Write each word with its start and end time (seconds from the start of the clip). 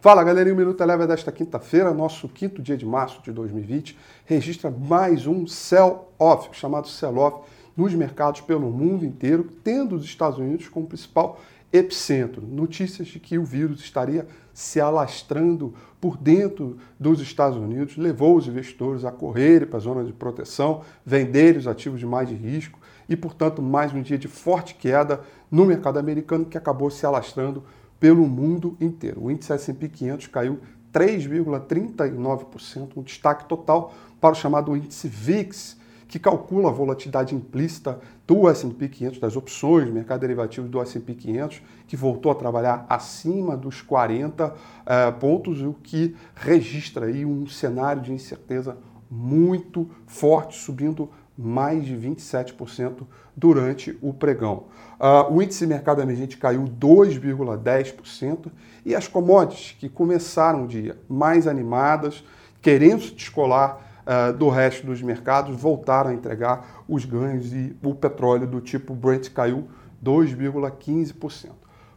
Fala 0.00 0.22
galerinha, 0.22 0.54
o 0.54 0.56
Minuto 0.56 0.80
Eleva 0.80 1.08
desta 1.08 1.32
quinta-feira, 1.32 1.92
nosso 1.92 2.28
quinto 2.28 2.62
dia 2.62 2.76
de 2.76 2.86
março 2.86 3.20
de 3.20 3.32
2020, 3.32 3.98
registra 4.24 4.70
mais 4.70 5.26
um 5.26 5.44
sell-off, 5.44 6.50
chamado 6.52 6.86
sell-off, 6.86 7.50
nos 7.76 7.92
mercados 7.94 8.40
pelo 8.40 8.70
mundo 8.70 9.04
inteiro, 9.04 9.48
tendo 9.64 9.96
os 9.96 10.04
Estados 10.04 10.38
Unidos 10.38 10.68
como 10.68 10.86
principal 10.86 11.40
epicentro. 11.72 12.46
Notícias 12.46 13.08
de 13.08 13.18
que 13.18 13.38
o 13.38 13.44
vírus 13.44 13.80
estaria 13.80 14.24
se 14.54 14.80
alastrando 14.80 15.74
por 16.00 16.16
dentro 16.16 16.78
dos 16.98 17.20
Estados 17.20 17.58
Unidos 17.58 17.96
levou 17.96 18.36
os 18.36 18.46
investidores 18.46 19.04
a 19.04 19.10
correrem 19.10 19.66
para 19.66 19.78
a 19.78 19.82
zona 19.82 20.04
de 20.04 20.12
proteção, 20.12 20.82
venderem 21.04 21.58
os 21.58 21.66
ativos 21.66 21.98
de 21.98 22.06
mais 22.06 22.28
de 22.28 22.36
risco 22.36 22.78
e, 23.08 23.16
portanto, 23.16 23.60
mais 23.60 23.92
um 23.92 24.00
dia 24.00 24.16
de 24.16 24.28
forte 24.28 24.76
queda 24.76 25.22
no 25.50 25.66
mercado 25.66 25.98
americano 25.98 26.44
que 26.44 26.56
acabou 26.56 26.88
se 26.88 27.04
alastrando 27.04 27.64
pelo 28.00 28.26
mundo 28.26 28.76
inteiro. 28.80 29.24
O 29.24 29.30
índice 29.30 29.52
S&P 29.52 29.88
500 29.88 30.26
caiu 30.28 30.58
3,39%, 30.92 32.96
um 32.96 33.02
destaque 33.02 33.46
total 33.46 33.92
para 34.20 34.32
o 34.32 34.34
chamado 34.34 34.76
índice 34.76 35.08
VIX, 35.08 35.78
que 36.08 36.18
calcula 36.18 36.70
a 36.70 36.72
volatilidade 36.72 37.34
implícita 37.34 38.00
do 38.26 38.48
S&P 38.48 38.88
500, 38.88 39.18
das 39.18 39.36
opções, 39.36 39.90
mercado 39.90 40.20
derivativo 40.20 40.66
do 40.66 40.80
S&P 40.80 41.14
500, 41.14 41.62
que 41.86 41.96
voltou 41.96 42.32
a 42.32 42.34
trabalhar 42.34 42.86
acima 42.88 43.56
dos 43.56 43.82
40 43.82 44.54
eh, 44.86 45.10
pontos, 45.12 45.60
o 45.60 45.74
que 45.74 46.16
registra 46.34 47.06
aí 47.06 47.26
um 47.26 47.46
cenário 47.46 48.00
de 48.00 48.12
incerteza 48.12 48.78
muito 49.10 49.88
forte, 50.06 50.56
subindo 50.56 51.10
mais 51.38 51.86
de 51.86 51.96
27% 51.96 53.06
durante 53.36 53.96
o 54.02 54.12
pregão. 54.12 54.64
Uh, 54.98 55.32
o 55.32 55.40
índice 55.40 55.64
mercado 55.64 56.02
emergente 56.02 56.36
caiu 56.36 56.64
2,10% 56.64 58.50
e 58.84 58.96
as 58.96 59.06
commodities 59.06 59.76
que 59.78 59.88
começaram 59.88 60.64
o 60.64 60.66
dia 60.66 60.98
mais 61.08 61.46
animadas, 61.46 62.24
querendo 62.60 63.02
se 63.02 63.14
descolar 63.14 63.78
uh, 64.02 64.32
do 64.32 64.48
resto 64.48 64.84
dos 64.84 65.00
mercados, 65.00 65.54
voltaram 65.54 66.10
a 66.10 66.14
entregar 66.14 66.84
os 66.88 67.04
ganhos 67.04 67.52
e 67.52 67.76
o 67.84 67.94
petróleo 67.94 68.48
do 68.48 68.60
tipo 68.60 68.92
Brent 68.92 69.30
caiu 69.30 69.68
2,15%. 70.04 71.50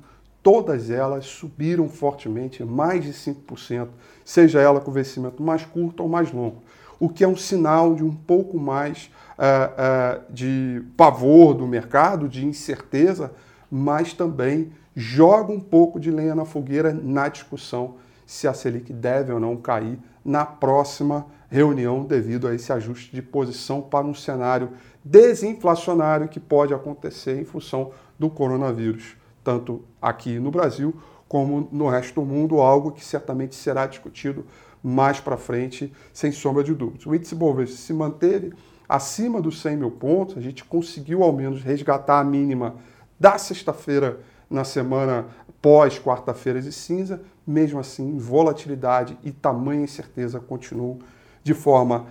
todas 0.46 0.90
elas 0.90 1.26
subiram 1.26 1.88
fortemente, 1.88 2.62
mais 2.62 3.02
de 3.02 3.12
5%, 3.12 3.88
seja 4.24 4.60
ela 4.60 4.80
com 4.80 4.92
vencimento 4.92 5.42
mais 5.42 5.64
curto 5.64 6.04
ou 6.04 6.08
mais 6.08 6.30
longo, 6.30 6.62
o 7.00 7.08
que 7.08 7.24
é 7.24 7.26
um 7.26 7.34
sinal 7.34 7.96
de 7.96 8.04
um 8.04 8.14
pouco 8.14 8.56
mais 8.56 9.10
uh, 9.36 10.20
uh, 10.22 10.32
de 10.32 10.84
pavor 10.96 11.52
do 11.52 11.66
mercado, 11.66 12.28
de 12.28 12.46
incerteza, 12.46 13.32
mas 13.68 14.12
também 14.12 14.70
joga 14.94 15.52
um 15.52 15.58
pouco 15.58 15.98
de 15.98 16.12
lenha 16.12 16.36
na 16.36 16.44
fogueira 16.44 16.94
na 16.94 17.28
discussão 17.28 17.96
se 18.24 18.46
a 18.46 18.54
Selic 18.54 18.92
deve 18.92 19.32
ou 19.32 19.40
não 19.40 19.56
cair 19.56 19.98
na 20.24 20.46
próxima 20.46 21.26
reunião 21.50 22.04
devido 22.04 22.46
a 22.46 22.54
esse 22.54 22.72
ajuste 22.72 23.12
de 23.12 23.20
posição 23.20 23.82
para 23.82 24.06
um 24.06 24.14
cenário 24.14 24.70
desinflacionário 25.04 26.28
que 26.28 26.38
pode 26.38 26.72
acontecer 26.72 27.36
em 27.36 27.44
função 27.44 27.90
do 28.16 28.30
coronavírus 28.30 29.16
tanto 29.46 29.84
aqui 30.02 30.40
no 30.40 30.50
Brasil 30.50 30.92
como 31.28 31.68
no 31.70 31.88
resto 31.88 32.20
do 32.20 32.26
mundo, 32.26 32.60
algo 32.60 32.90
que 32.90 33.04
certamente 33.04 33.54
será 33.54 33.86
discutido 33.86 34.44
mais 34.82 35.20
para 35.20 35.36
frente, 35.36 35.92
sem 36.12 36.32
sombra 36.32 36.64
de 36.64 36.74
dúvidas. 36.74 37.06
O 37.06 37.14
índice 37.14 37.36
Bovespa 37.36 37.76
se 37.76 37.92
manteve 37.92 38.52
acima 38.88 39.40
dos 39.40 39.60
100 39.60 39.76
mil 39.76 39.90
pontos, 39.92 40.36
a 40.36 40.40
gente 40.40 40.64
conseguiu 40.64 41.22
ao 41.22 41.32
menos 41.32 41.62
resgatar 41.62 42.18
a 42.18 42.24
mínima 42.24 42.74
da 43.20 43.38
sexta-feira 43.38 44.18
na 44.50 44.64
semana 44.64 45.26
pós 45.62 45.96
quarta-feira 45.96 46.60
de 46.60 46.72
cinza, 46.72 47.20
mesmo 47.46 47.78
assim, 47.78 48.18
volatilidade 48.18 49.16
e 49.22 49.30
tamanha 49.30 49.84
incerteza 49.84 50.40
continuam 50.40 50.98
de 51.44 51.54
forma 51.54 52.06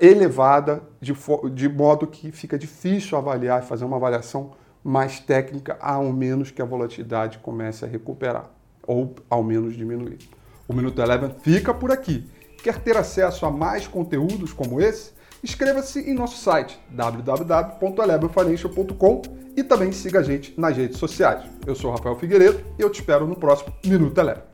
elevada, 0.00 0.82
de, 1.00 1.12
de 1.54 1.68
modo 1.68 2.06
que 2.06 2.30
fica 2.30 2.56
difícil 2.56 3.18
avaliar 3.18 3.62
e 3.62 3.66
fazer 3.66 3.84
uma 3.84 3.96
avaliação 3.96 4.52
mais 4.82 5.20
técnica, 5.20 5.76
ao 5.80 6.12
menos 6.12 6.50
que 6.50 6.62
a 6.62 6.64
volatilidade 6.64 7.38
comece 7.38 7.84
a 7.84 7.88
recuperar, 7.88 8.50
ou 8.86 9.14
ao 9.28 9.42
menos 9.42 9.76
diminuir. 9.76 10.18
O 10.66 10.74
Minuto 10.74 11.00
Eleven 11.00 11.34
fica 11.42 11.72
por 11.72 11.90
aqui. 11.90 12.28
Quer 12.62 12.78
ter 12.80 12.96
acesso 12.96 13.46
a 13.46 13.50
mais 13.50 13.86
conteúdos 13.86 14.52
como 14.52 14.80
esse? 14.80 15.12
Inscreva-se 15.42 16.00
em 16.00 16.14
nosso 16.14 16.42
site 16.42 16.78
www.elevenfinancial.com 16.90 19.22
e 19.56 19.62
também 19.62 19.92
siga 19.92 20.20
a 20.20 20.22
gente 20.22 20.58
nas 20.58 20.76
redes 20.76 20.98
sociais. 20.98 21.44
Eu 21.66 21.74
sou 21.74 21.90
Rafael 21.90 22.16
Figueiredo 22.16 22.60
e 22.78 22.82
eu 22.82 22.90
te 22.90 23.00
espero 23.00 23.26
no 23.26 23.36
próximo 23.36 23.72
Minuto 23.84 24.18
Eleven. 24.18 24.47